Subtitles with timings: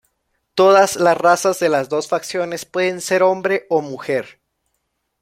[0.55, 4.39] Todas las razas de las dos facciones pueden ser hombre o mujer.